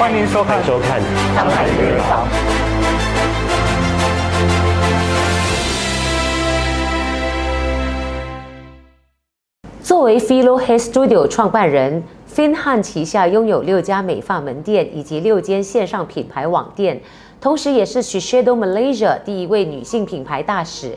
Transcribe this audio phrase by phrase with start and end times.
[0.00, 0.98] 欢迎收看，收看，
[1.50, 2.26] 海名人坊。
[9.82, 12.02] 作为 Philo Hair Studio 创办人
[12.34, 16.98] ，Fin Han 旗下拥有六家美发门店以及六间线上品牌网店，
[17.38, 20.96] 同时也是 Shiseido Malaysia 第一位女性品牌大使。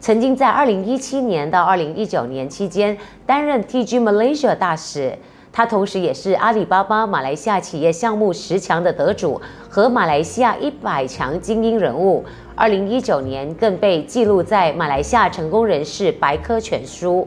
[0.00, 5.18] 曾经在二零一七年到二零一九年期间担任 TG Malaysia 大使。
[5.52, 12.24] 他同时也是阿里巴巴马来西亚企业项目十强的得主和马来西亚一百强精英人物。
[12.54, 17.26] 二零一九年更被记录在马来西亚成功人士百科全书。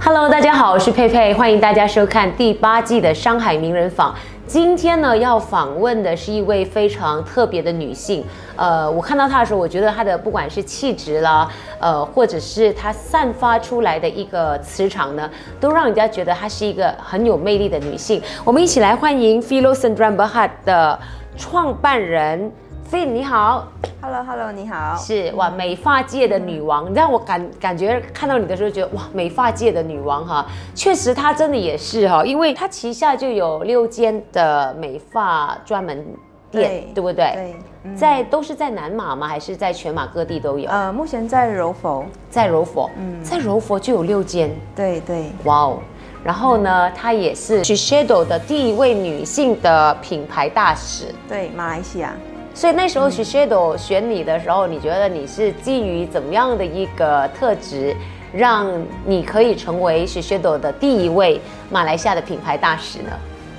[0.00, 4.12] Hello，大家好，我是佩佩，欢迎大家收看第八季的《上海名人坊》。
[4.46, 8.22] 今天呢，要访问的是一位非常特别的女性。
[8.56, 11.48] 呃，我看到她的时候，我觉得她的不管是气质啦，
[11.80, 15.28] 呃，或者是她散发出来的一个磁场呢，
[15.58, 18.22] 都让人家觉得她是一个很有魅力的女性。
[18.44, 20.98] 我们一起来欢迎 Philo Sendran Berhad 的
[21.36, 22.52] 创办人。
[22.94, 23.66] Fin，你好
[24.00, 36.06] ，Hello，Hello，你好，是哇，美发界的女王，让我感感觉看到你的时候，觉得哇，美发界的女王哈，确实她真的也是哈，因为她旗下就有六间的美发专门
[36.52, 37.56] 店，对不对？
[37.82, 39.26] 对，在都是在南马吗？
[39.26, 40.70] 还是在全马各地都有？
[40.70, 45.78] 呃，目前在柔佛，在柔佛，嗯，在柔佛就有六间，对对，哇哦，
[46.22, 52.14] 然后呢，她也是 Shiseido 的第一位女性的品牌大使，对，马来西亚。
[52.54, 57.94] 所以那时候 Shiseido 选你的时候，你觉得你是基于怎么样的一个特质，
[58.32, 58.70] 让
[59.04, 63.10] 你可以成为 Shiseido 的第一位马来西亚的品牌大使呢？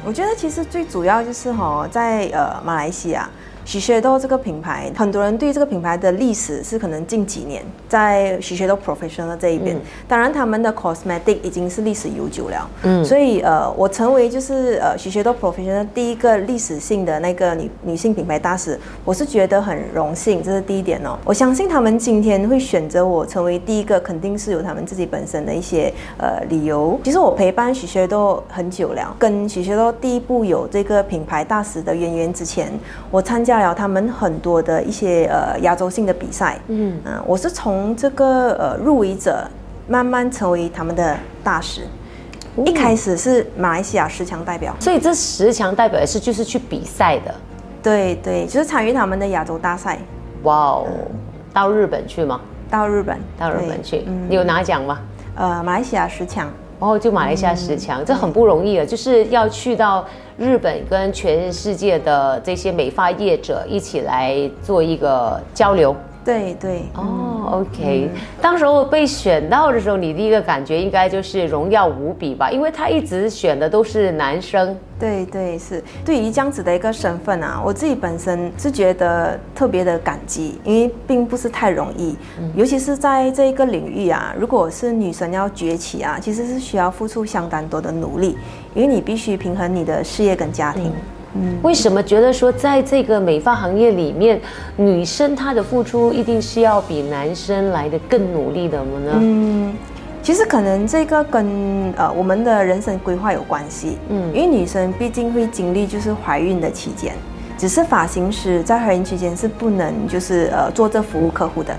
[0.06, 3.30] 我觉得其实最主要就是哈，在呃马来西亚。
[3.66, 9.76] 喜学豆这个品牌，很多人对这个品牌的历史是可能近几年在许学豆 professional 这一边，
[10.08, 12.70] 当然他们的 cosmetic 已经是历史悠久了。
[12.84, 21.18] 嗯，所以呃，我成为就是呃许学豆 professional 第一个历史性的那个女女性品牌大使，我是觉得很荣幸，这是第一点哦。
[21.26, 27.00] 我相信他们今天会选择我成为第一个，肯定是有他们自己本身的一些呃理由。
[27.04, 32.72] 其实我陪伴许学豆很久了，跟许学豆第一步有这个品牌大使的渊源之前，
[33.10, 33.55] 我参加。
[33.62, 39.48] 了他们很多的一些呃亚洲性的比赛，嗯嗯，我是从这个呃入围者
[39.88, 41.82] 慢慢成为他们的大使，
[42.66, 47.36] 一开始是马来西亚十强代表，所以这十强代表也是就是去比赛的，
[47.84, 50.00] 对对，就是参与他们的亚洲大赛。
[50.44, 50.88] 哇哦，
[51.54, 52.40] 到日本去吗？
[52.70, 55.00] 到日本，到日本去，你有拿奖吗？
[55.36, 56.50] 呃，马来西亚十强。
[56.86, 60.06] 然后就马来西亚十强，这很不容易了，就是要去到
[60.38, 65.96] 日本跟全世界的这些美发业者一起来做一个交流。
[66.26, 68.10] 对对哦，OK。
[68.42, 72.50] 当时候被选到的时候，你第一个感觉应该就是荣耀无比吧？
[72.50, 74.76] 因为他一直选的都是男生。
[74.98, 75.84] 对对是。
[76.04, 82.18] 对于这样子的一个身份啊，我自己本身是觉得特别的感激，因为并不是太容易，
[82.56, 88.36] 尤其是在这一个领域啊，如果是女生要崛起啊，其实是需要付出相当多的努力，
[88.74, 90.92] 因为你必须平衡你的事业跟家庭。
[91.62, 94.40] 为什么觉得说在这个美发行业里面，
[94.78, 99.12] 女生她的付出一定是要比男生来的更努力的呢？
[99.16, 99.74] 嗯，
[100.22, 103.98] 其实可能这个跟呃我们的人生规划有关系。
[104.10, 107.14] 嗯，因为女生毕竟会经历就是怀孕的期间，
[107.58, 111.76] 只是发型师在怀孕期间是不能就是呃做这服务客户的，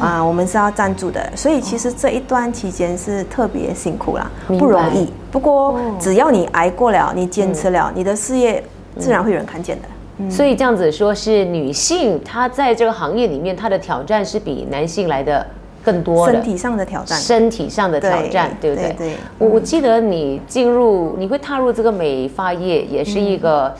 [0.00, 5.12] 啊，我们是要赞助的，所以其实这一段期间是特别辛苦啦，不容易。
[5.30, 8.62] 不过只要你挨过了，你坚持了，你的事业。
[8.98, 15.46] 自然会有人看见的，所以这样子说，是女性她在这个行业里面，她的挑战是比男性来的
[15.84, 18.92] 更多的身体上的挑战，身体上的挑战，对不对？
[18.98, 19.12] 对。
[19.38, 23.72] 我我记得你进入，你会踏入这个美发业，也是一个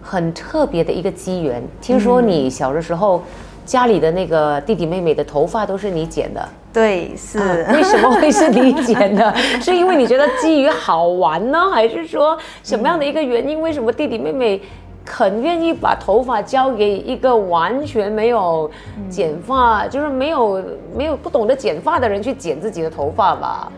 [0.00, 1.62] 很特别的一个机缘。
[1.80, 3.22] 听说你小的时候，
[3.70, 7.38] 家里的那个弟弟妹妹的头发都是你剪的，对，是。
[7.72, 9.32] 为什么会是你剪的？
[9.62, 13.60] 是因为你觉得基于好玩呢，还是说什么样的一个原因？
[13.62, 14.60] 为什么弟弟妹妹？
[15.02, 18.68] 肯愿意把头发交给一个完全没有
[19.08, 20.62] 剪发，就是没有
[20.94, 23.72] 没有不懂得剪发的人去剪自己的头发吧？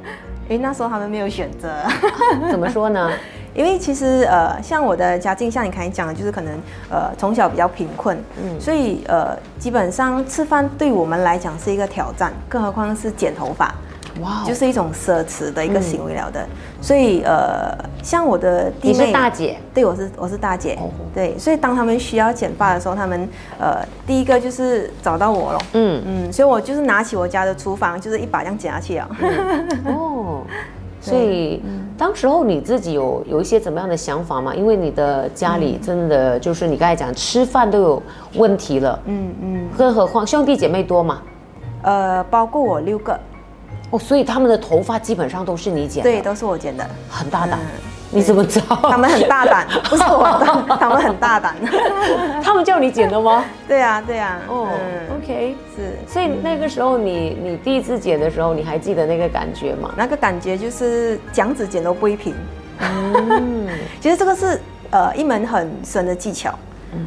[0.52, 1.68] 因为那时候他们没有选择。
[2.50, 3.10] 怎么说呢？
[3.54, 6.54] 因为其实呃，像我的家境，像你刚才讲的，就是可能
[6.90, 13.74] 呃从小比较贫困，嗯，所以呃基本上吃饭对我们来讲是一个挑战，更何况是剪头发。
[14.20, 16.46] 哇，就是一种奢侈的一个行为了的，
[16.80, 20.78] 所以呃，像我的弟妹，大姐，对，我是我是大姐，
[21.14, 23.28] 对，所以当他们需要剪发的时候，他们
[23.58, 26.02] 呃，第一个就是找到我了，嗯。
[26.06, 29.08] 嗯，所以我就是拿起我家的厨房，就是一把这样剪下去啊。
[29.86, 30.42] 哦，
[31.00, 31.62] 所以。
[31.98, 34.52] 当时候你自己有有一些怎么样的想法吗？
[34.52, 38.02] 因为你的家里真的就是你刚才讲吃饭都有
[38.34, 41.22] 问题了，嗯嗯，更何况兄弟姐妹多嘛，
[41.82, 43.16] 呃，包括我六个，
[43.92, 47.58] 哦，所以他们的头发基本上都是你剪的，对，都是我剪的，很大胆。
[48.14, 48.76] 你怎么知道？
[48.90, 51.54] 他们很大胆， 不是我，他们很大胆。
[52.44, 53.42] 他们叫你剪的吗？
[53.66, 54.38] 对呀，对呀。
[54.48, 54.68] 哦
[55.16, 55.96] ，OK，是。
[56.06, 59.90] 所以那个时候，你你第一次剪的时候，你还记得那个感觉吗？
[59.96, 62.34] 那个感觉就是讲子剪都不会平。
[62.80, 63.66] 嗯，
[63.98, 64.60] 其实这个是
[64.90, 66.54] 呃一门很深的技巧。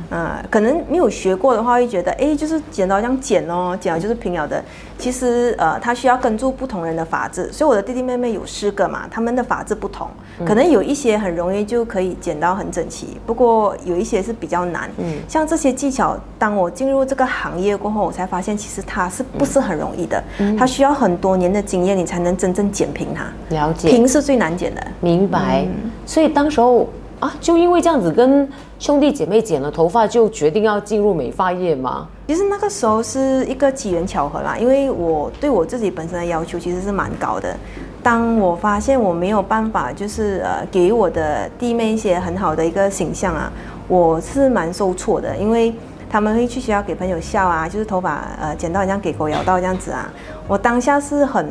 [0.09, 4.63] 嗯，可能没有学过的话，会觉得哎，就是剪刀这样剪哦，剪了就是平了的。
[4.97, 10.07] 其实呃，它需要跟住不同人的发质，所以我的弟弟妹妹有四个嘛，他们的发质不同，
[10.45, 14.89] 可能有一些很容易就可以剪到很整齐，不过有一些是比较难。
[14.97, 20.23] 嗯，像这些技巧，当我进入这个行业过后，我才发现其实它是不是很容易的？
[20.39, 23.25] 嗯，它需要很多年的经验，你才能真正剪平它。
[23.49, 24.81] 了解，平是最难剪的。
[25.01, 25.67] 明白。
[26.05, 26.89] 所以当时候。
[27.17, 32.07] 啊，就因为这样子跟兄弟姐妹剪了头发，就决定要进入美发业吗？
[32.27, 37.55] 其实那个时候是一个机缘巧合啦，因为我对我自己本身的要求其实是蛮高的。
[38.03, 43.51] 当我发现我没有办法，就是呃，给我的弟妹一些很好的一个形象啊，
[43.87, 45.73] 我是蛮受挫的，因为
[46.09, 50.11] 他们会去学校给朋友笑啊，就是头发呃剪到好像给狗咬到这样子啊，
[50.47, 51.49] 我当下是很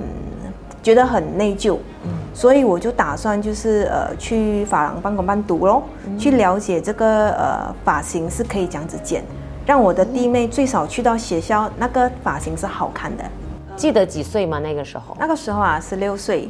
[0.82, 1.78] 觉得很内疚。
[2.34, 5.84] 所以我就打算就是呃去发廊半工半读喽，
[6.18, 9.22] 去了解这个呃发型是可以这样子剪，
[9.64, 13.24] 让我的弟妹最少去到学校那个发型是好看的。
[13.76, 14.58] 记得几岁吗？
[14.58, 15.16] 那个时候？
[15.18, 16.48] 那个时候啊，十六岁，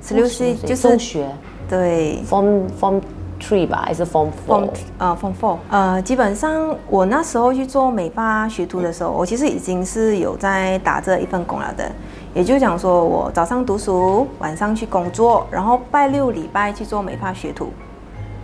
[0.00, 1.28] 十六岁就是中学，
[1.68, 3.00] 对，form form
[3.40, 4.68] three 吧，还是 form four？
[4.98, 5.56] 呃，form four。
[5.70, 11.90] 呃，基本上我那时候去做美发学徒的时候，我其实已经是有在打这一份工了的。
[12.34, 17.72] 也就讲说，我早上读书，晚上去工作，然后拜六礼拜去做美发学徒，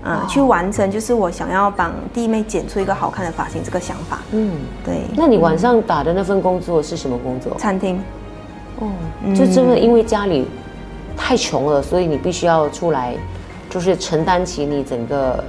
[0.04, 4.20] 嗯，去完成就是我想要帮弟妹剪出一个好看的发型这个想法。
[4.30, 4.52] 嗯，
[4.84, 5.02] 对。
[5.16, 7.54] 那你晚上打的那份工作是什么工作？
[7.58, 8.00] 餐厅。
[8.78, 8.88] 哦，
[9.34, 10.46] 就真的因为家里
[11.16, 13.16] 太穷了，所以你必须要出来，
[13.68, 15.42] 就是承担起你整个。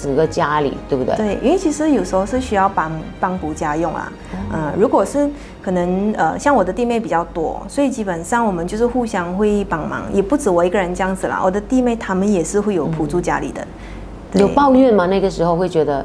[0.00, 1.16] 整个家里对不对？
[1.16, 4.12] 对，因为其实有时候是需要帮帮补家用啊。
[4.52, 5.28] 嗯，如果是
[5.60, 11.40] 可能呃，像我的弟妹比较多，所以基本上我们就是互相会帮忙，也不止我一个人这样子啦。
[11.44, 13.66] 我的弟妹他们也是会有辅助家里的。
[14.34, 15.06] 有抱怨吗？
[15.06, 16.04] 那个时候会觉得，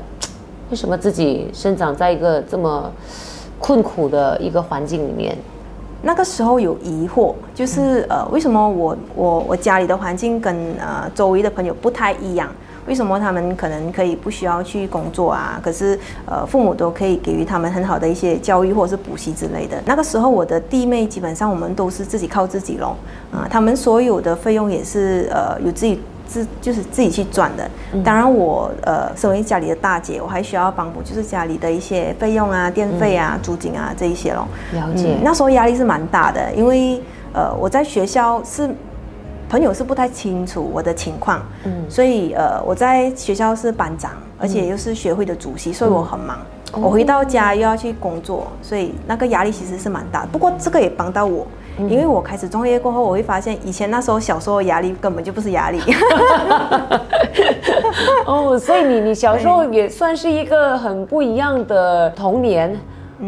[0.70, 2.92] 为什么自己生长在一个这么
[3.60, 5.38] 困苦的一个环境里面？
[6.02, 12.50] 那个时候有疑惑，就是呃，为什么我我我家里的环境跟呃周围的朋友不太一样？
[12.86, 15.60] 为什么他们可能可以不需要去工作啊？
[15.64, 19.82] 可是，呃，父母都可以给予他们很好的一些教育或者是补习之类的。
[19.86, 22.96] 那个时候，我的弟妹基本上我们都是自己靠自己咯。
[23.32, 27.70] 啊，他们所有的费用也是呃有自己自就是自己去赚的。
[28.04, 34.48] 当然，我呃身为家里的大姐，我还需要帮补，就是家里的一些费用啊、电费啊、租金啊这一些咯。
[34.74, 35.18] 了解。
[35.24, 37.02] 那时候压力是蛮大的，因为
[37.34, 38.70] 呃我在学校是。
[39.54, 46.40] 朋友是不太清楚我的情况，嗯，所以呃，我在学校是班长，而且又是学会的主席，所以我很忙。
[46.72, 50.26] 我回到家又要去工作，所以那个压力其实是蛮大。
[50.32, 51.46] 不过这个也帮到我，
[51.78, 55.80] 因为我开始创业过后，我会发现以前那时候小时候压力根本就不是压力。
[58.26, 62.76] 哦，所以你你小时候也算是一个很不一样的童年。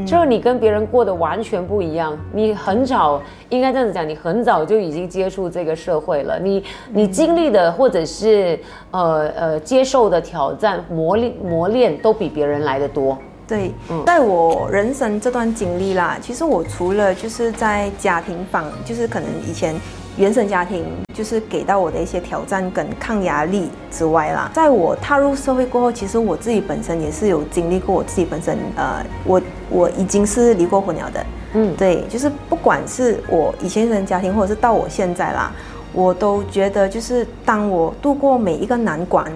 [0.03, 6.39] 就是你跟别人过得完全不一样，你很早应该这样子讲，你很早就已经接触这个社会了。
[6.39, 8.59] 你你经历的或者是
[8.89, 13.15] 呃呃接受的挑战磨练磨练都比别人来的多。
[13.47, 13.71] 对，
[14.07, 19.75] 在我人生这段经历啦，其实我除了就是在家庭方，就是可能以前。
[20.17, 35.51] 原生家庭就是给到我的一些挑战跟抗压力之外啦，在我踏入社会过后，其实我自己本身也是有经历过，我自己本身呃，我我已经是离过婚了的，嗯，对，就是不管是我以前原生家庭，或者是到我现在啦，
[35.91, 39.29] 我都觉得就是当我度过每一个难关，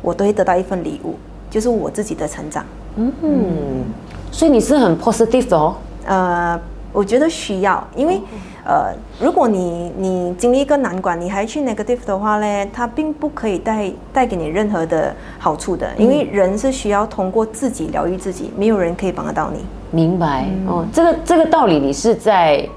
[0.00, 1.14] 我都会得到一份礼物，
[1.50, 2.64] 就是我自己的成长。
[2.96, 3.84] 嗯，
[4.32, 5.76] 所以你是很 positive 哦。
[6.06, 6.58] 呃，
[6.90, 8.18] 我觉得需要，因为。
[8.64, 19.64] 呃，如果你你经历一个难关，你还去 negative 的话呢，它并不可以带带给你任何的好处的，因为人是需要通过自己疗愈自己，没有人可以帮得到你。
[19.90, 22.68] 明白哦，这个这个道理你是在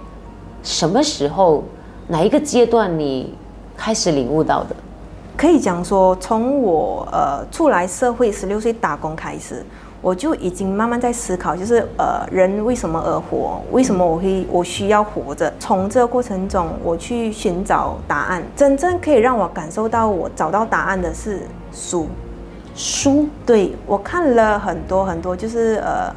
[0.63, 1.63] 什么时候
[2.07, 3.33] 哪一个阶段你
[3.75, 4.75] 开始领悟到的？
[5.35, 9.65] 可以讲说，从我呃出来社会十六岁打工开始。
[10.03, 13.61] 我就已经慢慢在思考，就是呃，人为什么而活？
[13.71, 15.51] 为什么我会我需要活着？
[15.61, 18.43] 从这个过程中，我去寻找答案。
[18.53, 21.39] 真正可以让我感受到我找到答案的是
[21.71, 22.05] 书。
[22.75, 26.13] 书，对我看了很多很多，就是呃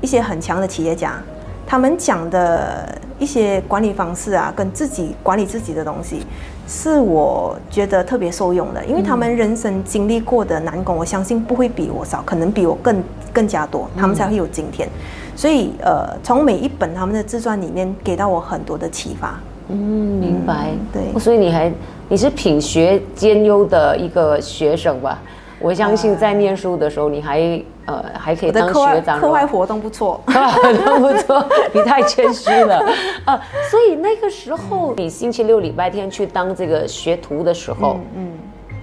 [0.00, 1.22] 一些很强的企业家，
[1.64, 6.26] 他们讲的一些管理方式啊，跟自己管理自己的东西，
[6.66, 13.00] 是我觉得特别受用的，因为他们人生经历过的难关，我相信不会比我少，可能比我更
[13.32, 14.88] 更加多，他们才会有今天。
[15.36, 19.40] 所以呃，从每一本他们的自传里面，给到我很多的启发。
[19.68, 20.70] 嗯，明白。
[20.92, 21.72] 对，所以你还
[22.08, 25.18] 你是品学兼优的一个学生吧？
[25.58, 29.20] 我相信在念书的时候，你还呃还可以当学长。
[29.20, 32.82] 课外活动不错，课外活动不错，你太谦虚了
[33.26, 33.38] 啊！
[33.70, 38.30] 所以那个时候，你星期六、礼拜天去当这个学徒的时候，嗯，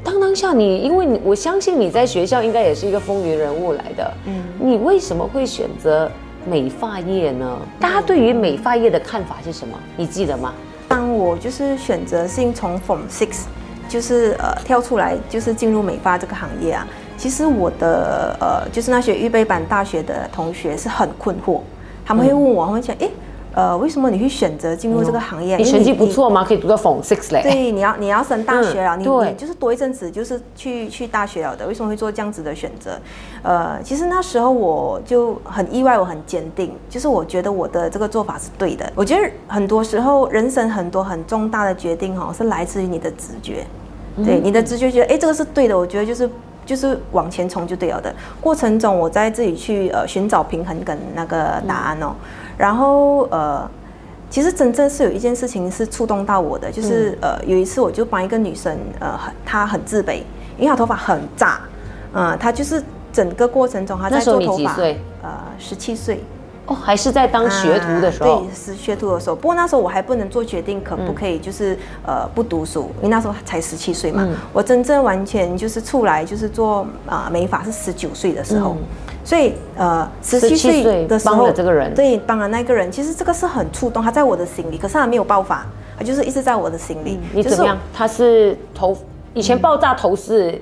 [0.07, 6.09] 当当下你，因为我相信你在学校应该也是一个风云人物来的，嗯，你为什么会选择
[6.49, 7.59] 美发业呢？
[7.77, 9.77] 大家对于美发业的看法是什么？
[9.97, 10.53] 你记得吗？
[10.87, 13.47] 当我就是选择性从 Form Six。
[13.89, 16.85] 就是呃跳出来，就是进入美发这个行业啊。
[17.15, 21.61] 其实我的呃就是那些预备班大学的同学是很困惑，
[22.05, 23.09] 他们会问我，他们讲，哎。
[23.57, 25.57] 呃，为什么你会选择进入这个行业？
[25.57, 26.45] 你成绩不错吗？
[26.47, 27.41] 可以读到 Form Six 嘞。
[27.41, 31.65] 对，你要你要升大学了，你你就是多一阵子就是去去大学了的。
[31.65, 32.99] 为什么会做这样子的选择？
[33.41, 38.87] 呃，其实那时候我就很意外，我很坚定，就是我觉得我的这个做法是对的。
[38.93, 43.65] 我觉得很多时候人生很多很重大的决定哈，是来自于你的直觉。
[44.23, 46.29] 对，你的直觉觉得哎，这个是对的，我觉得就是
[46.63, 48.13] 就是往前冲就对了的。
[48.39, 52.13] 过程中我在自己去呃寻找平衡跟那个答案哦。
[52.57, 53.69] 然后呃，
[54.29, 60.23] 其实真正是有一件事情是触动到我的，就是呃有一次我就帮一个女生呃她很自卑，
[60.57, 61.59] 因为她头发很炸，
[62.13, 62.83] 嗯，她就是
[63.13, 64.73] 整个过程中她在做头发，
[65.23, 66.23] 呃十七岁。
[66.67, 69.35] 哦，还是在当学徒的时候，对，是学徒的时候。
[69.35, 74.27] 不过那时候我还不能做决定，可不可以就是呃不读书，因为那时候才十七岁嘛。
[74.51, 78.75] 我真正完全就是出来就是做啊美发是十九岁的时候，
[79.23, 82.91] 所以呃十七岁的时候帮了这个人，对，帮了那个人。
[82.91, 85.65] 其实这个是很触动，他在我的心里，可是他没有爆发，
[85.97, 87.17] 他就是一直在我的心里。
[87.33, 87.77] 你怎么样？
[87.93, 88.97] 他是头
[89.33, 90.61] 以前爆炸头是。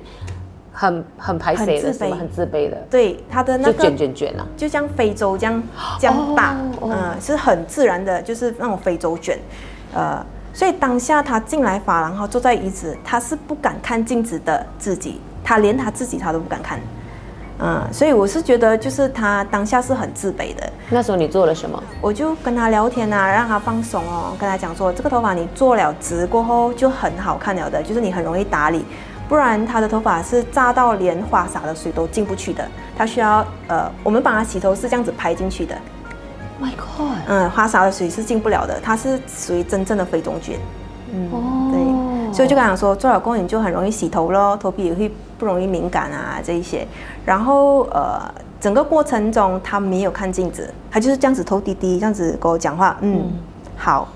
[0.78, 5.62] 很很排斥的，什么很自卑的，对他的那个卷卷卷啊，就像非洲这样
[5.98, 9.38] 这样大，嗯，是很自然的，就是那种非洲卷，
[9.94, 16.78] 呃，所以当下他进来发廊后，坐在椅子，他是不敢看镜子的自己，他连他自己他都不敢看，
[17.58, 20.70] 嗯，所以我是觉得就是他当下是很自卑的。
[20.90, 21.82] 那时候你做了什么？
[22.02, 28.84] 我就跟他聊天啊，让他放松哦，跟他讲说，这个头发你做了直过后就很好看了的，就是你很容易打理。
[29.28, 32.66] 不然他的头发是炸到连花洒的水都进不去的，
[32.96, 35.74] 他需要呃，我们帮他洗头是这样子拍进去的。
[36.60, 37.18] My God！
[37.26, 40.58] 嗯，花洒的水是进不了的，它是属于真正的非中卷。
[41.12, 41.28] 嗯，
[41.70, 46.86] 对，所以就跟他说，做老公你就很容易洗头咯，头皮也会不容易敏感啊这一些。
[47.24, 48.22] 然后呃，
[48.60, 52.96] 整个过程中他没有看镜子，他就是这样子头低低这样子跟我讲话。
[53.00, 53.22] 嗯，
[53.76, 54.08] 好。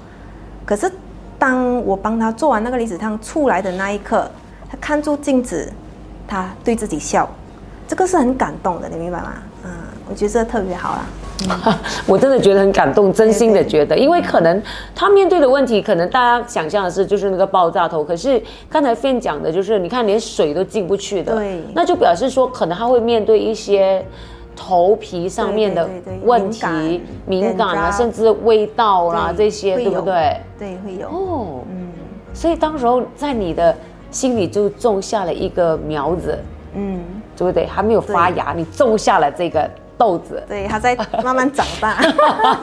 [0.64, 0.90] 可是
[1.38, 4.30] 当我帮他做完那个离子烫出来的那一刻。
[4.70, 5.68] 他看住镜子，
[6.28, 7.28] 他对自己笑，
[7.88, 9.32] 这个是很感动的，你明白吗？
[9.64, 9.70] 嗯，
[10.08, 11.04] 我觉得这特别好啦。
[12.06, 14.62] 我真的觉得很感动，真心的觉得，因为可能
[14.94, 24.04] 他面对的问题，可能大家想象的是就是那个爆炸头，可是刚才 Fan 讲的就是，你看连水都进不去的，对，那就表示说可能他会面对一些
[24.54, 25.88] 头皮上面的
[26.22, 30.36] 问题，敏感啊，甚至味道啦这些，对不对？
[30.58, 31.08] 对，会有。
[31.08, 31.88] 哦，嗯，
[32.34, 33.74] 所以当时候在你的。
[34.10, 36.38] 心里就种下了一个苗子，
[36.74, 37.00] 嗯，
[37.36, 37.66] 对不对？
[37.66, 41.96] 还没有发芽，你种下了这个豆子，对，它在慢慢长大。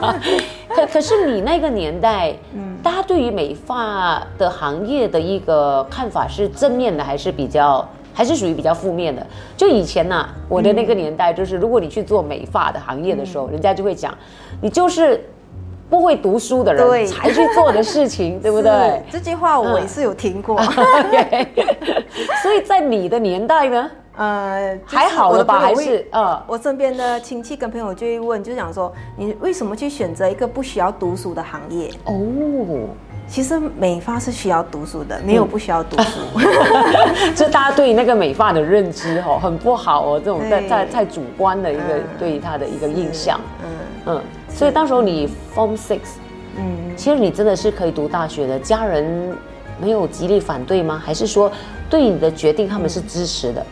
[0.68, 9.26] 可可是你那个年代，嗯，大家对于美发的行业的一个看法是正面的，还是比较，还是属于比较负面的？
[9.56, 14.16] 就以前呢，我的那个年代，就是如果你去做美发的行业的时候，人家就会讲，
[14.60, 15.20] 你就是。
[15.88, 19.02] 不会读书的人才去做的事情， 对不对？
[19.10, 20.60] 这句话我也是有听过。
[22.42, 25.58] 所以在你的年代呢，呃，还好了吧？
[25.58, 31.90] 还是呃，我身边的亲戚跟朋友就会问，就讲说，你为什么去选择一个不需要读书的行业？
[32.04, 32.14] 哦，
[33.26, 36.20] 其实美发是需要读书的，没有不需要读书。
[37.34, 41.82] 就大家对那个美发的认知哦，很不好哦，这种太太太主观的一个
[42.18, 43.40] 对于他的一个印象。
[43.62, 43.68] 嗯
[44.06, 44.22] 嗯。
[44.48, 46.00] 所以到时候你 Form Six，
[46.56, 49.36] 嗯，其实你真的是可以读大学的，家人
[49.80, 51.00] 没有极力反对吗？
[51.04, 51.50] 还是说
[51.88, 53.64] 对你的决定他们是支持的？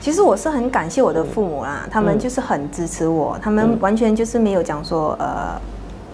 [0.00, 5.60] 其实我是很感谢我的父母啦，他们就是很支持我，他们完全就是没有讲说呃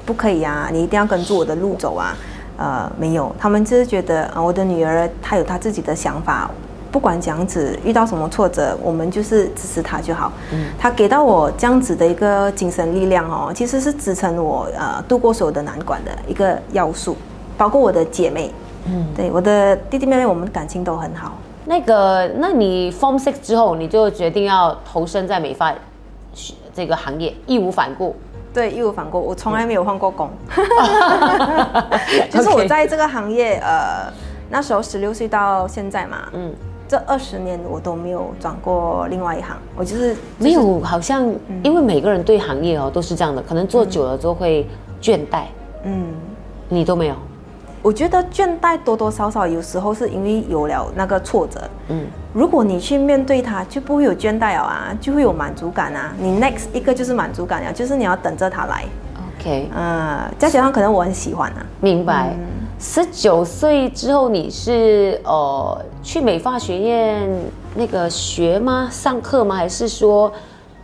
[0.06, 2.16] 不可以啊，你一定要跟住我的路走啊，
[2.56, 6.50] 呃没有，他们只是觉得啊我的女儿她有她自己的想法。
[6.94, 10.30] 不管这样子遇到什么挫折，我们就是支持他就好。
[10.52, 17.16] 嗯，他给到我这样子的一个精神力量哦，其实是支撑我呃度过所有的难关的一个要素，
[17.58, 18.52] 包括我的姐妹。
[18.86, 21.32] 嗯，对，我的弟弟妹妹，我们感情都很好。
[21.64, 25.74] 那个，那你 Form Six 之后，你就决定要投身在美发
[26.72, 28.14] 这个行业，义无反顾。
[28.52, 30.30] 对，义无反顾，我从来没有换过工。
[32.30, 34.12] 就是我在这个行业，呃，
[34.48, 36.54] 那时候十六岁到现在嘛，嗯。
[36.86, 41.26] 这二十年我都没有转过另外一行，我就是没有，好像
[41.62, 44.66] 因为每个人对行业哦都是这样的，可能做久了之后会
[45.00, 45.44] 倦怠。
[45.84, 46.12] 嗯，
[46.68, 47.14] 你都没有？
[47.82, 51.60] 我觉得倦怠多多少少有时候是因为有了那个挫折。
[51.88, 56.14] 嗯，如果你去面对它，就不会有倦怠了啊，就会有满足感啊。
[56.18, 58.84] 你 next 一个就是满足感呀，就是你要等着它来。
[59.38, 61.66] OK，嗯，再加上可能我很喜欢啊。
[61.80, 62.34] 明白。
[62.78, 67.28] 十九岁之后，你是呃去美发学院
[67.74, 68.88] 那个学吗？
[68.90, 69.56] 上课吗？
[69.56, 70.30] 还是说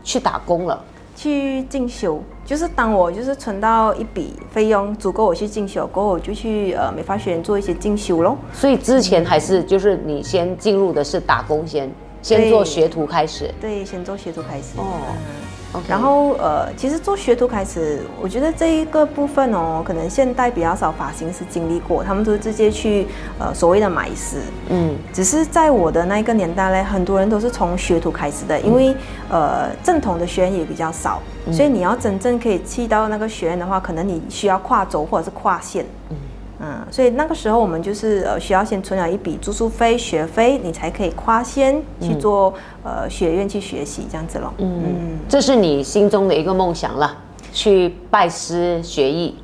[0.02, 0.82] 去打工了？
[1.14, 8.38] 去进修，就是当我就是存到一笔费用足够我去进修，过后我就去呃美发学院做一些进修咯。
[8.54, 11.92] 所以之前还是就是你先进入的是打工先，
[12.22, 13.52] 先做学徒开始。
[13.60, 14.78] 对，先做学徒开始。
[14.78, 14.84] 哦。
[15.88, 23.06] 然后呃，其实做学徒开始，我觉得这一个部分哦，可能现代比较少发型师经历过，他们都直接去
[23.38, 24.40] 呃所谓的买师。
[24.68, 28.94] 嗯，只是在我的那一个年代呢，很多人都是从学徒开始的，因为
[29.28, 31.22] 呃正统的学员也比较少，
[31.52, 35.84] 所以你要真正可以去到那个学院的话，可能你需要跨州或者是跨县。
[36.10, 36.16] 嗯。
[36.62, 42.52] 嗯，所以那个时候我们就是呃需要先存了一笔住宿费、学费，你才可以跨先去做
[42.84, 44.52] 呃学院去学习这样子咯。
[44.58, 47.16] 嗯，这是你心中的一个梦想了，
[47.50, 49.36] 去拜师学艺。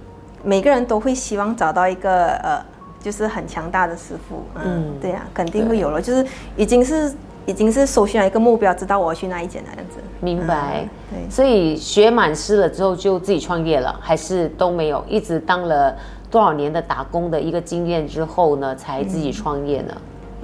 [0.45, 2.63] 每个人都会希望找到一个呃，
[3.01, 4.45] 就是很强大的师傅。
[4.63, 6.23] 嗯，对呀，肯定会有了，就是
[6.55, 7.11] 已经是
[7.47, 9.97] 已经是首选了一个目标，知道我要去哪一间那样子。
[10.21, 10.87] 明白。
[11.11, 15.97] 对，所以学满师了之后就自己创业了，还是都没有，一直当了。
[16.31, 19.95] 多少年的打工的一个经验之后呢，才自己创业呢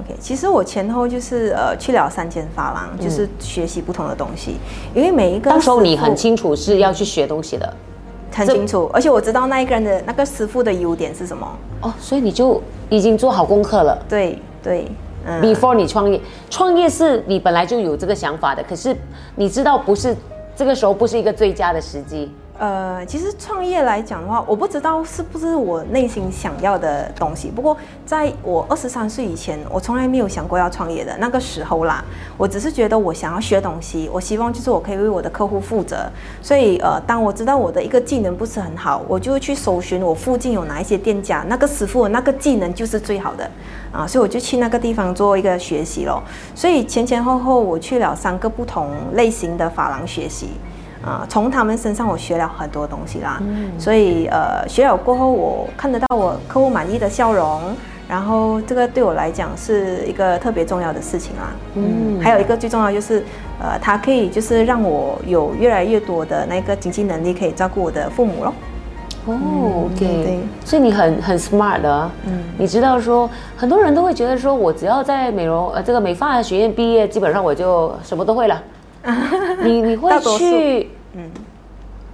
[0.00, 4.56] ？OK，其实我前后就是呃去了三间发廊，就是学习不同的东西。
[4.94, 7.74] 因为每一个到时候你很清楚是要去学东西的，
[8.32, 11.46] 很清楚，而且我知道那一个人的那个师傅的优点是什么。
[11.82, 14.00] 哦，所以你就已经做好功课了。
[14.08, 14.86] 对对，
[15.26, 15.42] 嗯。
[15.42, 18.96] Before 你创业，创业是你本来就有这个想法的，可是
[19.34, 20.16] 你知道不是
[20.56, 22.30] 这个时候不是一个最佳的时机。
[22.62, 27.50] 呃，其实创业来讲的话，我不知道是不是我内心想要的东西。
[27.50, 32.04] 不过，在我二十三岁以前，我从来没有想过要创业的那个时候啦。
[32.38, 36.08] 我只是觉得我想要学东西，我希望就是我可以为我的客户负责。
[36.40, 43.50] 所以，呃，当我知道我的一个技能不是很好，我就去搜寻我附近有哪一些店家，那个师傅那个技能就是最好的
[43.90, 46.22] 啊，所以我就去那个地方做一个学习咯。
[46.54, 50.50] 所以前前后后我去了三个不同类型的发廊学习。
[51.04, 53.42] 啊，从他们身上我学了很多东西啦，
[53.78, 57.60] 所以呃，学了过后我看得到我客户满意的笑容，
[58.08, 61.52] 然后这个对我来讲是一个特别重要的事情啦。
[61.74, 63.24] 嗯，还有一个最重要就是，
[63.60, 68.54] 呃，它可以就是让我有越来越多的那个经济能力，可以照顾我的父母咯。
[69.24, 78.60] 哦对，所以你很很 smart 的，嗯，你知道说很多人都会觉得说我只要在美容呃这个美发学院毕业，基本上我就什么都会了。
[79.62, 81.30] 你你会去，嗯，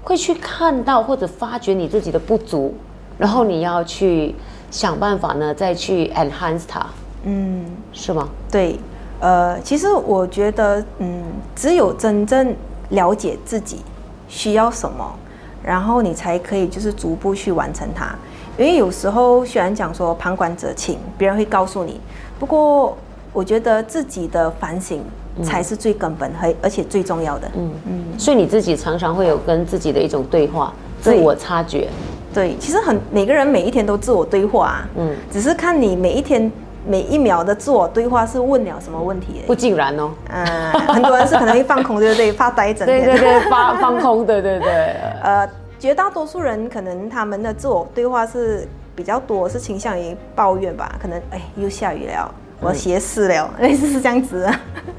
[0.02, 2.74] 会去看到或者发掘你自己的不足，
[3.18, 4.34] 然后你要去
[4.70, 6.86] 想办法呢，再去 enhance 它，
[7.24, 8.28] 嗯，是吗？
[8.50, 8.78] 对，
[9.20, 11.22] 呃，其实我觉得，嗯，
[11.54, 12.54] 只有真正
[12.90, 13.82] 了解自己
[14.26, 15.14] 需要什么，
[15.62, 18.14] 然后你才可以就是逐步去完成它。
[18.56, 22.00] 因为有时候虽然讲说旁观者清，别人会告诉你，
[22.38, 22.96] 不过
[23.32, 25.02] 我觉得自己的反省。
[25.42, 27.50] 才是最根本和而且最重要的。
[27.56, 31.88] 嗯嗯，所以你自己常常会有跟自己的一种对话，自我察觉。
[32.34, 34.88] 对，其实很每个人每一天都自我对话啊。
[34.96, 36.50] 嗯，只是看你每一天
[36.86, 39.42] 每一秒的自我对话是问了什么问题。
[39.46, 40.10] 不尽然哦。
[40.28, 40.46] 嗯，
[40.86, 42.30] 很多人是可能会放空，对不对？
[42.32, 43.04] 发呆整天。
[43.04, 44.94] 对对对，发放空，对对对。
[45.22, 45.48] 呃，
[45.78, 50.96] 绝大多数人可能他们的自我对话是比较多，是倾向于抱怨吧？
[51.00, 52.34] 可能哎，又下雨了。
[52.60, 54.48] 我斜死了，类似是这样子。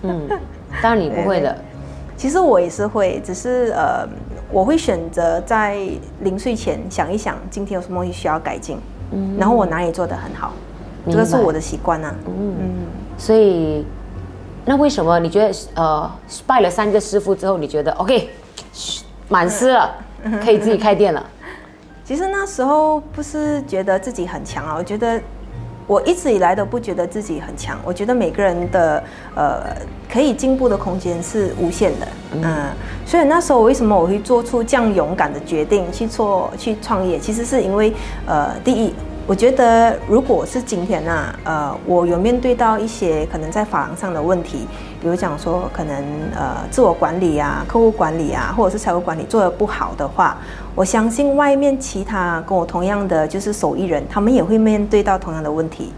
[0.01, 0.27] 嗯，
[0.81, 1.55] 当然你不会的。
[2.15, 4.07] 其实我也是会，只是呃，
[4.51, 5.77] 我会选择在
[6.21, 8.77] 临睡前想一想，今天有什么东西需要改进，
[9.11, 10.51] 嗯，然后我哪里做的很好，
[11.05, 12.13] 这个是我的习惯啊。
[12.27, 12.75] 嗯嗯，
[13.17, 13.85] 所以
[14.65, 16.11] 那为什么你觉得呃
[16.45, 18.29] 拜了三个师傅之后，你觉得 OK
[19.29, 19.95] 满师了，
[20.43, 21.25] 可以自己开店了？
[22.03, 25.21] 其实那时候不是觉得自己很强啊，我觉得
[25.89, 27.79] 我一直以来都不觉得自己很强。
[27.83, 29.03] 我觉得每个人的
[29.35, 29.75] 呃
[30.07, 32.07] 可以进步的空间是无限的，
[32.43, 32.67] 嗯，
[33.07, 37.17] 所以那时候为什么我会做出这样勇敢的决定去做去创业？
[37.17, 37.91] 其实是因为
[38.27, 38.93] 呃，第一。
[39.25, 44.67] 我觉得，如果是今天呢，呃，我有面对到一些可能在法郎上的问题，
[45.01, 45.95] 比如讲说，可能
[46.35, 50.37] 呃，自我管理啊、客户管理啊，或者是财务管理做得不好的话，
[50.75, 55.91] 我相信外面其他跟我同样的就是手艺人，他们也会面对到同样的问题。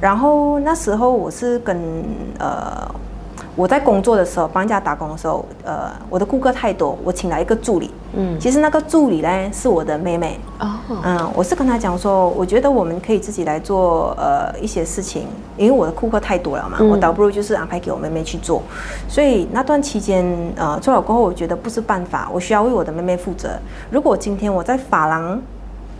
[0.00, 2.04] 然后那时候我是跟
[2.38, 2.94] 呃。
[3.54, 7.90] 我在工作的时候，帮人家打工的时候，呃，我的顾客太多，我请来一个助理。
[8.14, 10.40] 嗯，其实那个助理呢是我的妹妹。
[10.58, 10.70] 哦，
[11.04, 15.26] 嗯，我是跟她讲说，我觉得我们可以自己来做呃一些事情，
[15.58, 18.62] 因为我的顾客太多了嘛，我倒不如就是安排给我妹妹去做。
[19.06, 20.24] 所以那段期间，
[20.56, 23.50] 呃，做了过后，我觉得不是办法，我需要为我的妹妹负责。
[23.90, 25.38] 如果今天我在法郎，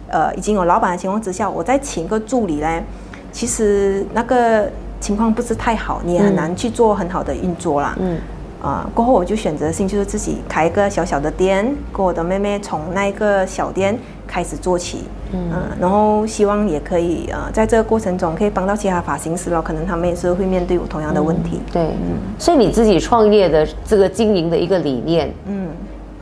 [0.08, 2.82] 呃，已经有老板的情况之下，我再请一个助理呢，
[3.30, 4.70] 其实那个。
[5.02, 7.96] 情况不是太好，你也很难去做很好的运作啦。
[7.98, 8.16] 嗯，
[8.62, 15.04] 啊，过后我就选择性就是自己开一个小小的店，跟我的妹妹从那一个小店开始做起。
[15.32, 21.58] 嗯，然后希望也可以呃，在这个过程中可以帮到其他发型师咯，可能他们也是会面对我同样的问题。
[21.72, 25.68] 对，嗯，所以你自己创业的这个经营的一个理念，嗯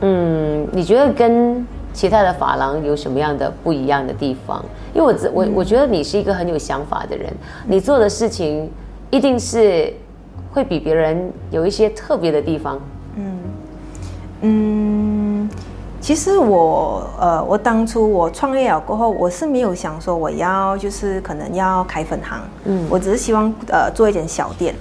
[0.01, 1.65] 嗯，你觉得跟？
[1.93, 4.63] 其他的发廊有什么样的不一样的地方？
[4.93, 7.31] 因为我我我觉得你是一个很有想法的人，
[7.67, 8.69] 你做的事情
[9.09, 9.93] 一定是
[10.53, 12.79] 会比别人有一些特别的地方。
[13.15, 13.37] 嗯
[14.41, 15.49] 嗯，
[15.99, 24.73] 其实我呃，我当初我创业了过后，我是没有想说我要就是可能要开分行，嗯，我只是希望呃做一间小店。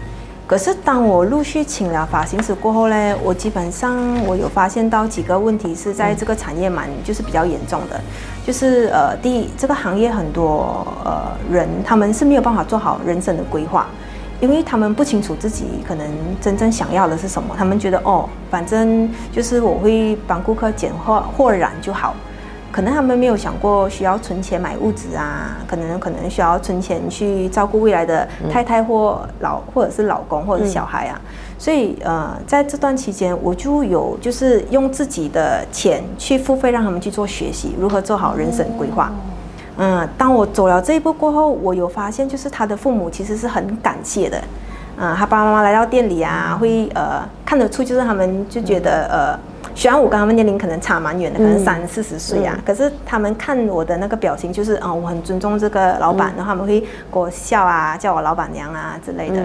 [0.50, 8.00] 可是当我陆续请了发型师过后呢，我基本上我有发现到几个问题是在这个产业蛮就是比较严重的，
[8.44, 13.86] 就是呃第一这个行业很多呃人他们是没有办法做好人生的规划，
[14.40, 16.04] 因为他们不清楚自己可能
[16.40, 22.12] 真正想要的是什么，他们觉得哦反正就是我会帮顾客剪或或染就好。
[22.72, 31.20] 可能他们没有想过需要存钱买物质啊，可能可能需要存钱去照顾未来的太太或老或者是老公或者是小孩啊，
[31.58, 39.10] 所以呃在这段期间我就有就是用自己的钱去付费让他们去做学习，如何做好人生规划。
[39.76, 44.40] 嗯，当我走了这一步过后，我有发现就是他的父母其实是很感谢的，
[44.96, 49.49] 嗯，他爸爸妈妈来到店里啊，会呃看得出就是他们就觉得呃。
[49.74, 59.42] 虽然我跟他们年龄可能差蛮远的，可能三四十岁啊，可是他们看我的那个表情，就是啊，我很尊重这个老板，然后他们会给我笑啊，叫我老板娘啊之类的。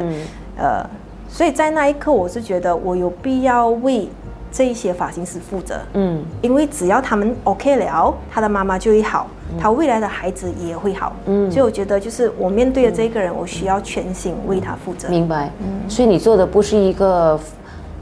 [0.58, 0.86] 呃，
[1.30, 4.10] 所以在那一刻，我是觉得我有必要为
[4.51, 5.75] 这一些发型师负责。
[5.93, 9.28] 嗯，因为只要他们 OK 了，他的妈妈就会好，
[9.60, 11.13] 他未来的孩子也会好。
[11.28, 15.08] 嗯，所以我觉得就是我面对的这个人，我需要全心为他负责。
[15.08, 15.49] 明白。
[15.60, 17.39] 嗯，所以你做的不是一个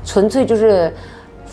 [0.03, 0.91] 纯粹就是。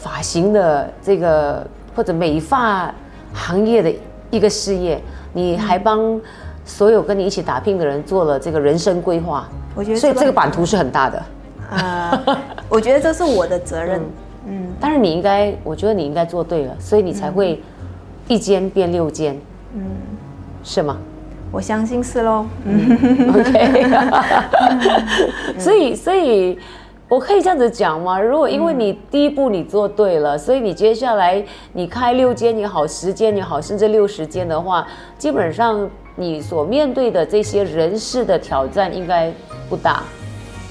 [0.02, 2.92] 发型的这个或者美发
[3.34, 3.92] 行业的
[4.30, 4.98] 一个事业，
[5.34, 6.18] 你还帮
[6.64, 11.22] 所有跟你一起打拼的人做了这个人生规划，我觉得，所以这个版图是很大的。
[11.70, 12.22] 啊，
[12.68, 14.00] 我觉得这是我的责任。
[14.48, 17.62] 嗯，但是你应该，我觉得你应该做对了，所以你才会
[18.26, 19.38] 一间变六间。
[19.74, 19.82] 嗯，
[20.64, 20.96] 是吗？
[21.52, 22.46] 我相信是喽。
[23.28, 23.84] OK。
[25.60, 26.58] 所以，所以。
[27.10, 28.20] 我可以这样子讲吗？
[28.20, 34.86] 如果因为你第一步你做对了，所以你接下来你开六间也好，十间也好，甚至六十间的话，
[35.18, 39.32] 基本上你所面对的这些人事的挑战应该
[39.68, 40.04] 不大。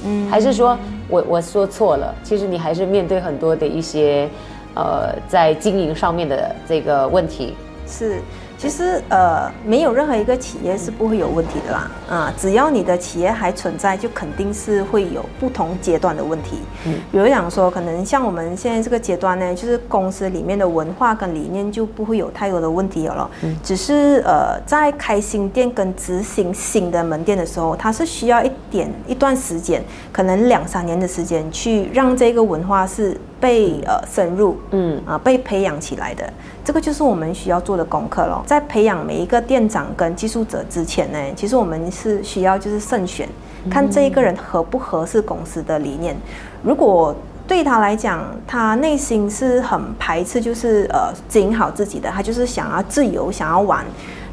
[0.06, 0.78] 嗯，还是说
[1.10, 2.16] 我我说错了？
[2.24, 4.30] 其实你还是面对很多的一些，
[4.76, 7.54] 呃，在经营上面的这个问题。
[7.86, 8.22] 是。
[8.60, 16.58] 其实呃，没有任何一个企业是不会有问题的啦，啊，只要你的企业还存在，就肯定是会有不同阶段的问题。
[16.86, 23.32] 嗯，比如讲说，可能像我们现在这个阶段呢，就是公司里面的文化跟理念就不会有太多的问题有了。
[23.44, 33.18] 嗯，只是呃，在开新店跟执行新的门店的时候，它是需要一点一段时间，可能两三年的时间，去让这个文化是。
[33.40, 36.32] 被呃深入，嗯啊被培养起来的，
[36.64, 38.44] 这个就是我们需要做的功课咯。
[38.46, 43.28] 在培养每一个店长跟技术者之前呢，其实我们是需要就是慎选，
[43.70, 46.16] 看这一个人合不合适公司的理念。
[46.64, 47.16] 如果
[47.48, 53.84] 对他来讲，他内心是很排斥，就是呃经营好自己的，他就是想要自由，想要玩。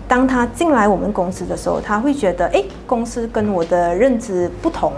[0.09, 4.93] 当他进来我们公司的时候，他会觉得，哎，公司跟我的认知不同。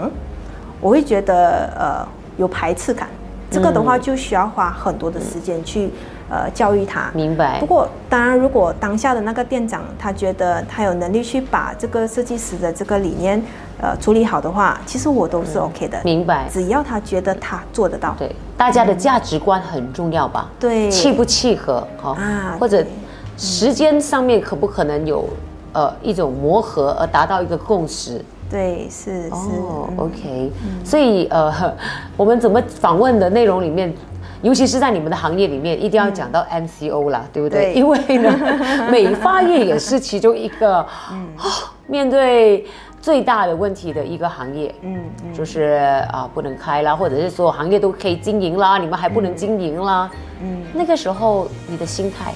[0.81, 3.09] 我会觉得呃有排斥感。
[3.49, 5.89] 这个的话就需要花很多的时间去
[6.29, 7.09] 呃教育他。
[7.13, 7.59] 明白。
[7.59, 13.41] 不过当然，如果当下的那个店长他觉得他有能力去把这个设计师的这个理念
[13.81, 15.99] 呃处理好的话，其实我都是 OK 的。
[16.03, 16.47] 明白。
[16.51, 18.15] 只要他觉得他做得到。
[18.19, 20.49] 对，大家的价值观很重要吧？
[20.59, 20.89] 对。
[20.91, 21.85] 契不契合？
[21.97, 22.55] 好啊。
[22.59, 22.85] 或者
[23.37, 25.27] 时间上面可不可能有
[25.73, 28.23] 呃一种磨合而达到一个共识？
[28.49, 29.35] 对，是是
[29.95, 30.51] ，OK，
[30.83, 31.53] 所以呃，
[32.17, 33.93] 我们怎么访问的内容里面，
[34.41, 37.73] 尤其是在你们的行业里面，一定要讲到 MCO 啦，对不对？
[37.73, 38.33] 因为呢，
[38.89, 40.83] 美发业也是其中一个
[41.85, 42.65] 面对
[42.99, 44.99] 最大的问题的一个行业，嗯，
[45.31, 50.09] 就是啊不能开啦，或者是所有行业都可以经营啦，你们还不能经营啦，
[50.41, 52.33] 嗯，那个时候你的心态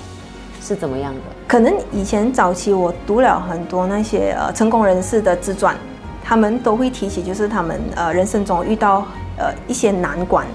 [0.62, 1.22] 是怎么样的？
[1.48, 5.76] 可能以前早期我读了很多那些呃成功人士的自传。
[6.24, 9.06] 他们都会提起，就是他们呃人生中遇到
[9.38, 10.48] 呃一些难关，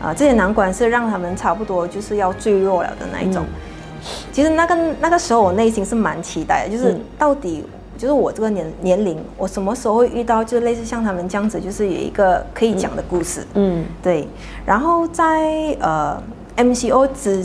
[0.00, 3.44] 啊这些难关是让他们差不多就是要坠落了的那一种。
[4.32, 7.64] 其实那个那个时候我内心是蛮期待的，就是到底
[7.98, 13.44] 就是我这个年年龄，我什么时候会遇到就类似像他们这样子，就是有一个可以讲的故事。
[13.54, 14.28] 嗯，对。
[14.64, 16.22] 然后在呃
[16.56, 17.44] MCO 之。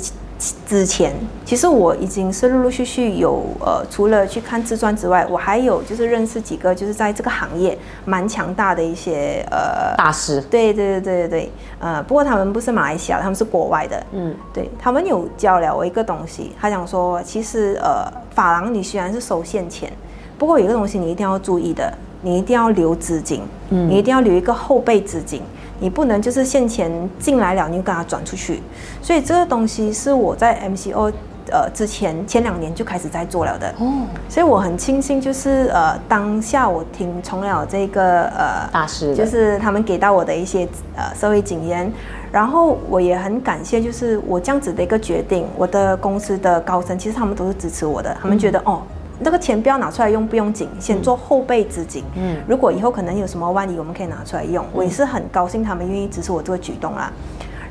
[0.67, 1.13] 之前，
[1.45, 10.41] 其实我已经是陆陆续续有呃，除了去看自传之外，我还有就是认识几个就是在这个行业蛮强大的一些呃大师。
[10.49, 14.03] 对对对对对对，呃，不过他们不是马来西亚，他们是国外的。
[14.13, 19.93] 嗯，对他们有教了我一个东西，他讲说，其实呃，法郎你虽然是收现钱，
[20.39, 25.43] 不过有一个东西你一定要注意的，你一定要留资金，嗯，你一定要留一个后备资金。
[25.81, 28.61] 你不能就是现钱进来了，你就给它转出去，
[29.01, 31.11] 所以这个东西是我在 MCO
[31.49, 33.67] 呃之前前两年就开始在做了的。
[33.79, 41.91] 哦，所以我很庆幸，就是呃当下我听从了这个呃大师，就是他们给到我的一些呃社会经验，
[42.31, 48.83] 然后我也很感谢，就是我这样子的一个决定，我的公司的高层其实他们都是支持我的，他们觉得哦。
[49.23, 52.03] 那个钱不要拿出来用，不用紧，先做后备资金。
[52.15, 54.65] 嗯，如果以后可能有什么万一，我们可以拿出来用。
[54.73, 57.11] 我也是很高兴他们愿意支持我这个举动啦。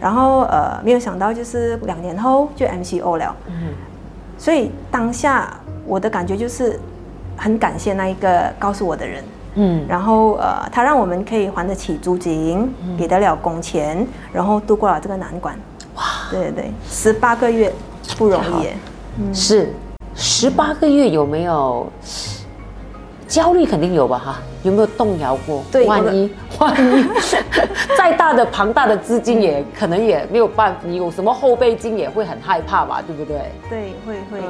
[0.01, 3.37] 然后呃，没有想到就是两年后就 MCO 了。
[3.49, 3.75] 嗯，
[4.39, 5.53] 所以当下
[5.85, 6.79] 我的感觉就是
[7.37, 9.25] 很感谢那一个告诉我的人。
[9.57, 15.55] 嗯，然后呃，他让我们可以还得起租金，给得了工钱，然后度过了这个难关。
[15.97, 17.73] 哇，对对对，十八个月
[18.17, 18.69] 不容易。
[19.19, 19.75] 嗯，是。
[20.21, 21.91] 十八个月有没有
[23.27, 23.65] 焦虑？
[23.65, 25.65] 肯定有吧，哈，有没有动摇过？
[25.73, 26.31] 对，万一
[26.61, 27.05] 万一
[27.97, 33.51] 再大的庞大的资金也可能也没有办法，你有什么后备金也会很害怕吧，对不对？
[33.71, 34.47] 对，会会。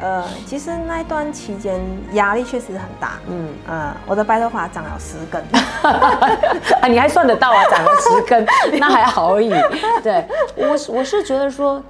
[0.00, 1.78] 呃，其实那一段期间
[2.14, 3.18] 压力确实很大。
[3.28, 5.44] 嗯呃，我的白头发长了十根，
[6.80, 8.46] 啊，你还算得到啊，长了十根，
[8.80, 9.50] 那还好而已。
[10.02, 10.24] 对
[10.56, 11.82] 我我是觉得说。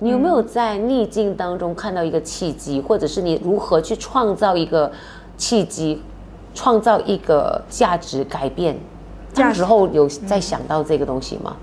[0.00, 4.90] 你有没有在逆境当中看到一个契机，或者是你如何去创造一个
[5.36, 6.00] 契机，
[6.54, 8.78] 创造一个价值改变？
[9.34, 11.56] 这时候有在想到这个东西吗？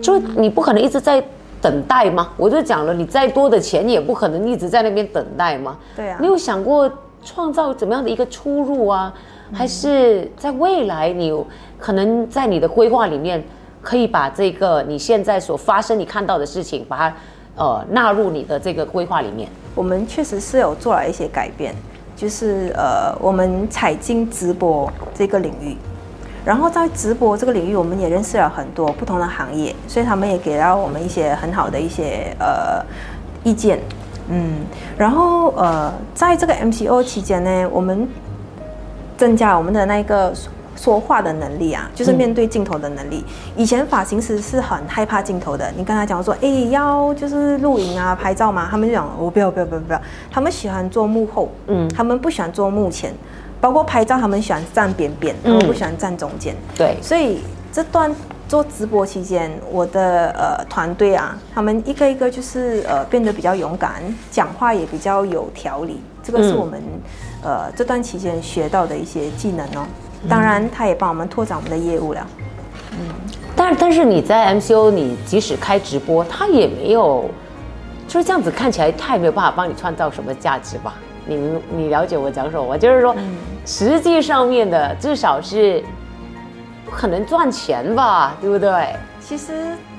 [0.00, 1.22] 就你不可能一直在
[1.60, 2.28] 等待吗？
[2.36, 5.76] 我就讲了，你再多的钱也不可能一直在那边等待吗？
[5.96, 6.18] 对啊。
[6.20, 6.88] 你有想过
[7.24, 9.12] 创造怎么样的一个出入啊？
[9.52, 11.44] 还是在未来你有
[11.80, 13.42] 可能在你的规划里面
[13.82, 17.16] 可以把这个你现在所发生你看到的事情把它。
[17.56, 21.74] 呃，纳入你的这个规划里面，我们确实是有做了一些改变，
[22.16, 25.76] 就是呃，我们踩进直播这个领域，
[26.44, 32.82] 然后在直播这个领域，我们也认识了很多不同的行业，所以他们也给了我们一些很好的一些呃
[33.44, 33.78] 意见，
[34.28, 34.60] 嗯，
[34.96, 38.08] 然后呃，在这个 MCO 期间呢，我们
[39.18, 40.32] 增加我们的那个。
[40.80, 43.22] 说话的能力啊，就是面对镜头的能力。
[43.54, 50.00] 以前发型师是很害怕镜头的，你跟他讲说，哎，要就是录影啊、拍照嘛，他们就讲，我不要、不要、不要、不要。
[50.30, 53.12] 他们喜欢做幕后，嗯，他们不喜欢做幕前，
[53.60, 56.56] 包括拍照，他们喜欢站边边，他们不喜欢站中间。
[56.74, 58.10] 对，所以这段
[58.48, 66.00] 做直播期间，我的呃团队啊，他们一个一个就是呃变得比较勇敢，讲话也比较有条理。
[66.22, 66.82] 这个是我们
[67.42, 69.86] 呃这段期间学到的一些技能哦。
[70.28, 72.26] 当然，他也帮我们拓展我们的业务了。
[72.92, 73.06] 嗯，
[73.56, 77.30] 但但是你在 MCO，你即使开直播，他也没有
[78.06, 80.94] 就是这样子看起来，他也没有办法帮你创造什么价值吧？
[81.26, 82.76] 你你了解我讲什么？
[82.76, 83.14] 就是说，
[83.64, 85.82] 实际上面的至少是
[86.84, 88.34] 不可能赚钱吧？
[88.40, 88.88] 对不对？
[89.20, 89.52] 其实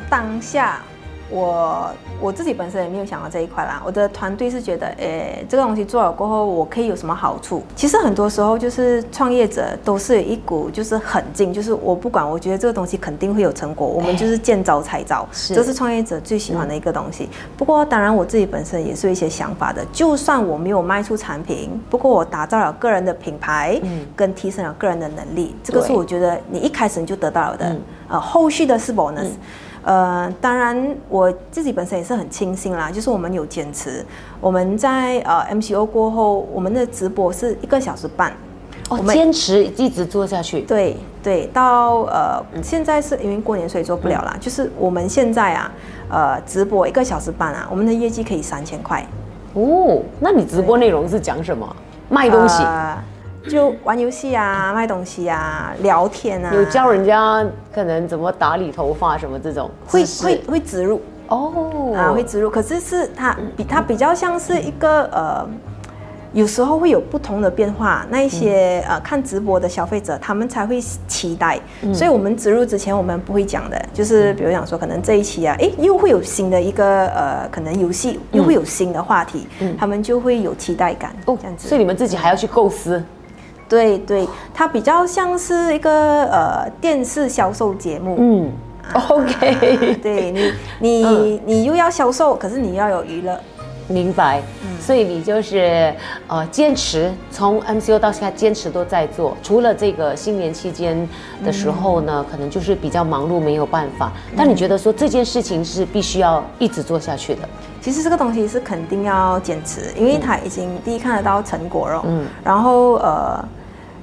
[0.09, 0.81] 当下
[1.31, 1.89] 我
[2.19, 3.81] 我自己本身也没有想到这一块啦。
[3.85, 7.63] 我的团队是觉得，诶，这个东西做了过后，我可以有什么好处？
[7.75, 17.29] 其实很多时候就是创业者都是有一股就是狠劲，就是我不管，我觉得这个东西肯定会有成果，我们就是见招拆招，这是创业者最喜欢的一个东西。
[17.57, 27.75] 不过当然我自己本身也是有一些想法的，就算我没有卖出产品，不过我打造了个人的品牌，嗯，跟提升了个人的能力，这个是我觉得你一开始你就得到了的，
[28.09, 29.29] 呃，后续的是 bonus。
[29.83, 34.05] 呃，当然我自己本身也是很庆幸啦，就是我们有坚持。
[34.39, 38.31] 我们在呃 MCO 过后，我们的直播是一个小时半，
[38.89, 40.61] 哦，坚持一直做下去。
[40.61, 44.35] 对对，到呃现在是因为过年所以做不了啦。
[44.39, 45.71] 就是我们现在啊，
[46.09, 49.05] 呃，直播一个小时半啊，我们的业绩可以三千块。
[49.53, 51.75] 哦，那你直播内容是讲什么？
[52.09, 52.63] 卖东西。
[53.49, 62.49] 就玩游戏啊，卖东西啊，聊天啊，有教人家可能怎么打理头发什么这种，会会会植入哦啊，会植入。
[62.49, 65.49] 可是是它比它比较像是一个呃，
[66.33, 68.05] 有时候会有不同的变化。
[68.09, 71.59] 那一些呃看直播的消费者，他们才会期待。
[71.93, 79.47] 所以我们植入之前，我们不会讲的，就是比如讲说，可能这一期啊，哎，又会有新的一个呃，可能游戏又会有新的话题，
[79.79, 81.67] 他们就会有期待感哦，这样子。
[81.67, 83.03] 所以你们自己还要去构思。
[83.71, 88.17] 对对，它比较像是一个呃电视销售节目。
[88.19, 88.51] 嗯
[89.07, 93.39] ，OK， 对你你你又要销售，可是你要有娱乐。
[93.87, 94.41] 明白。
[94.63, 95.93] 嗯，所以你就是
[96.27, 99.35] 呃坚持，从 MCO 到现在坚持都在做。
[99.43, 101.07] 除了这个新年期间
[101.43, 104.11] 的时候呢，可能就是比较忙碌，没有办法。
[104.35, 107.41] 但你觉得说这件事情是必须要一直做下去的？
[107.81, 112.01] 其实这个东西是肯定要坚持，因为它已经第一看得到成果了。
[112.05, 113.43] 嗯，然后呃。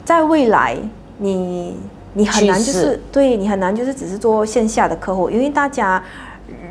[0.09, 0.75] 在未来，
[1.19, 1.77] 你
[2.15, 6.03] 你很难就是对你很难就是只是做线下的客户，因为大家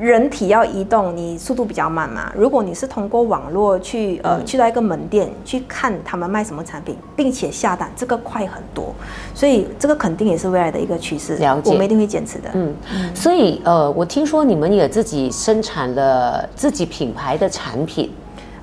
[0.01, 2.33] 人体要移动，你速度比较慢嘛。
[2.35, 8.91] 如果你是通过网络去呃去到一个门店去看他们卖什么产品，并且下单，这个快很多。
[9.35, 11.35] 所以这个肯定也是未来的一个趋势。
[11.35, 12.49] 了解，我们一定会坚持的。
[12.55, 12.73] 嗯，
[13.13, 18.11] 所以呃，我听说你们也自己生产了自己品牌的产品。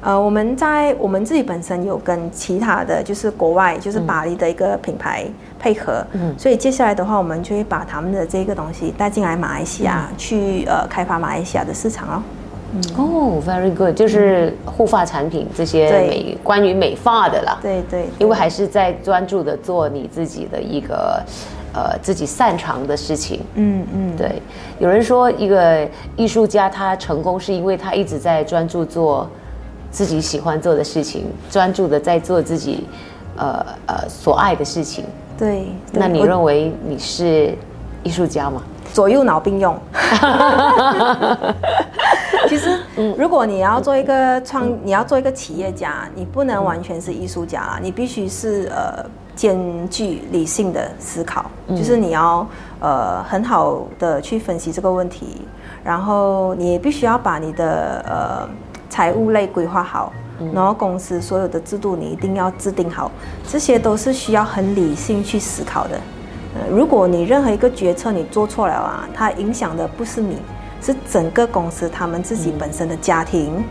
[0.04, 5.24] 呃，我们在我们自己本身有跟其他的就是国外，就是巴黎的一个品牌
[5.58, 12.22] 配合，嗯，所以接下来的话，我们就会把他们的这个东西带进来马来西亚，去呃开发马来西亚的市场哦。
[12.98, 17.58] 哦，very good，就是护发产品这些美关于美发的啦。
[17.62, 21.22] 对对，因为还是在专注的做你自己的一个
[21.72, 23.40] 呃自己擅长的事情。
[23.54, 24.42] 嗯嗯，对。
[24.78, 29.26] 有人说一个艺术家他成功是因为他一直在专注做。
[29.94, 32.84] 自己喜欢做的事情，专注的在做自己，
[33.36, 35.04] 呃呃所爱的事情。
[35.38, 37.56] 对，那你认为你是
[38.02, 38.60] 艺术家吗？
[38.92, 39.78] 左右脑并用。
[42.48, 42.80] 其实，
[43.16, 52.44] 如果你要做一个创，你要做一个企业家，你不能完全是艺术家啦，你必须是呃兼具理性的思考，就是你要
[52.80, 55.42] 呃很好的去分析这个问题，
[55.84, 58.48] 然后你也必须要把你的呃。
[58.94, 60.12] 财务类规划好，
[60.52, 63.10] 然后公司所有的制度你一定要制定好，
[63.44, 65.98] 这些都是需要很理性去思考的。
[66.54, 70.36] 呃，如果你任何一个决策你做错了啊，它影响的不是你，
[70.80, 73.64] 是整个公司他们自己本身的家庭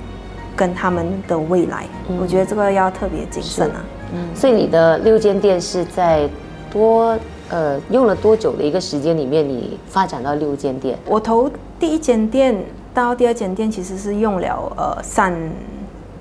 [0.58, 1.86] 跟他们的未来。
[2.20, 3.86] 我觉得这个要特别谨慎啊。
[4.14, 6.28] 嗯，所以你的六间店是在
[6.70, 11.00] 多呃用了多久的一个时间里面，你发展到六间店？
[11.06, 12.62] 我投第一间店。
[12.94, 15.34] 到第二间店其实是用了呃三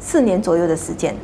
[0.00, 1.14] 四年左右的时间，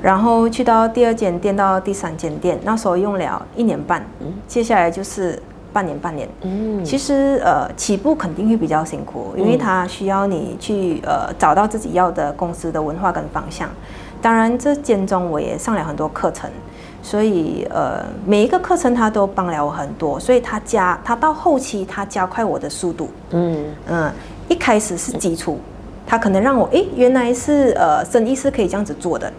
[0.00, 4.04] 然后去到第二间店到第三间店，那时候用了一年半，
[4.46, 6.28] 接下来就是半年半年。
[6.42, 13.68] 嗯，其实呃起步肯定会比较辛苦，因为它需要你去呃找到自己要的公司的文化跟方向。
[14.22, 16.50] 当然这间中我也上了很多课程，
[17.02, 23.08] 所以呃每一个课程他都帮了我很多，所以他加他到后期他加快我的速度。
[23.32, 24.12] 嗯嗯。
[24.50, 25.58] 一开始是基础，
[26.04, 29.32] 他可能让我诶，原来是呃生意是可以这样子做的。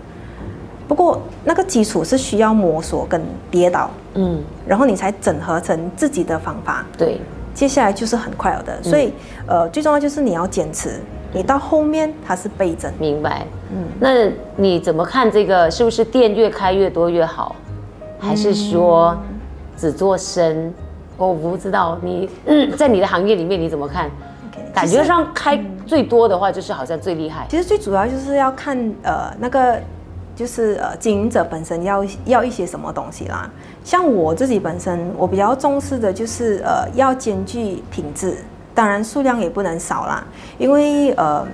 [0.87, 3.21] 不过那个基础是需要摸索跟
[3.51, 6.85] 跌倒，嗯，然后你才整合成自己的方法。
[6.97, 7.19] 对，
[7.53, 8.81] 接下来就是很快的。
[8.81, 9.13] 所以
[9.45, 11.01] 呃，最重要就是你要坚持，
[11.33, 12.91] 你到后面它是倍增。
[12.97, 13.45] 明白。
[13.73, 15.69] 嗯，那你怎么看这个？
[15.69, 17.55] 是不是店越开越多越好？
[18.17, 19.17] 还是说
[19.75, 20.73] 只做生？
[21.17, 24.09] 我不知道你嗯在你的行业里面你怎么看？
[24.73, 27.45] 感觉上开最多的话，就是好像最厉害。
[27.49, 29.79] 其实最主要就是要看呃那个，
[30.35, 33.49] 就是呃经营者本身要要一些什么东西啦。
[33.83, 38.37] 像我自己本身，我比较重视的就是呃要兼具品质
[38.73, 40.23] 当然数量也不能少啦，
[40.57, 41.45] 因为呃，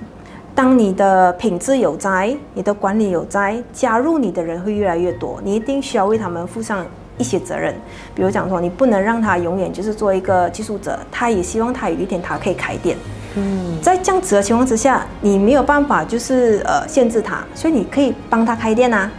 [0.54, 6.86] 当你的品质有在，你的管理有在，加入你的人会越来越多，你一定需要为他们负上
[7.18, 7.74] 一些责任。
[8.14, 12.96] 比如讲说，你不能让他永远就是做一个技术者，他也希望他有一天他可以开店。
[13.34, 19.10] 嗯，在这样子的情况之下，你没有办法就是呃限制他，所以你可以帮他开店啊。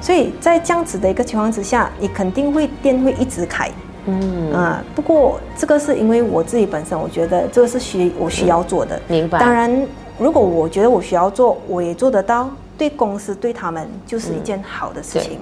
[0.00, 3.70] 所以在这样子的一个情况之下，你肯定会店会一直开。
[4.06, 8.98] 嗯啊，不过这个是因为我自己本身，我觉得这个是需我需要做的。
[9.06, 9.38] 明白。
[9.38, 9.86] 当然，
[10.18, 12.48] 如果我觉得我需要做，我也做得到，
[12.78, 15.38] 对公司对他们就是一件好的事情。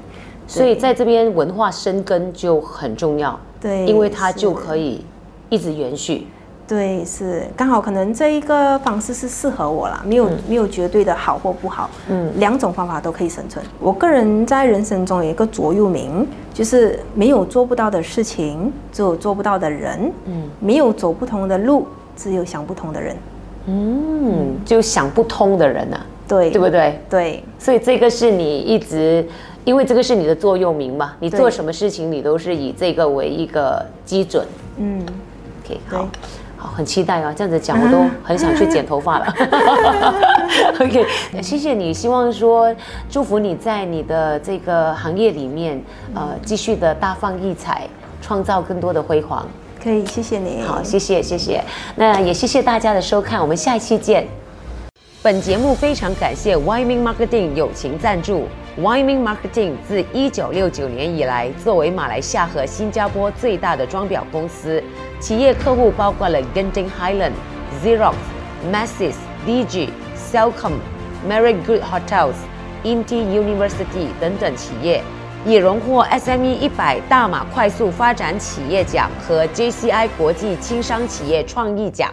[0.46, 3.38] 所以在这边文化生根就很重要。
[3.60, 5.04] 对，因为它就可以
[5.48, 6.26] 一直延续。
[6.68, 13.64] 对，是刚好可能这一个方式是适合我啦，没有没有绝对的好或不好，嗯，两种方法都可以生存。
[13.78, 21.86] 我个人在人生中有一个座右铭，就是没有做不到的事情，只有做不到的人，嗯，没有走不同的路，
[22.16, 23.16] 只有想不通的人，
[23.66, 27.00] 嗯，就想不通的人呐，对，对不对？
[27.08, 29.24] 对，所以这个是你一直，
[29.66, 34.46] 因为这个是你的座右铭嘛，你做什么事情你都是以这个为一个基准，
[34.78, 35.04] 嗯
[35.64, 36.08] ，OK，好。
[36.58, 37.34] 好，很期待啊！
[37.36, 39.26] 这样子讲，我都 很想去剪头发了。
[40.80, 41.04] OK，
[41.42, 42.74] 谢谢你，希望说
[43.10, 45.78] 祝福你在你的这个行业里面，
[46.14, 47.86] 呃，继续的大放异彩，
[48.22, 49.46] 创造更多的辉煌。
[49.84, 50.62] 可以，谢谢你。
[50.62, 51.62] 好，谢谢，谢谢。
[51.94, 54.26] 那也谢谢大家的收看，我们下一期见。
[55.22, 58.44] 本节目非常感谢 Wyoming Marketing 友情赞助。
[58.78, 64.84] Wyoming Marketing 自一九六九年以来，作为马来西亚和新加坡最大的装裱公司，
[65.18, 67.32] 企业客户包括了 Genting Highland、
[67.82, 68.12] Xerox、
[68.70, 69.14] Masses、
[69.46, 69.88] DG、
[70.30, 70.74] Cellcom、
[71.26, 72.34] Marriott Good Hotels、
[72.84, 75.02] Inti University 等等企业，
[75.46, 82.12] 也荣获 SME 一百大马快速发展企业奖和 JCI 国际轻商企业创意奖。